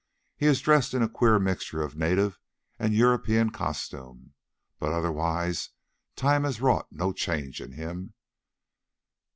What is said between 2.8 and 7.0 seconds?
European costume, but otherwise time has wrought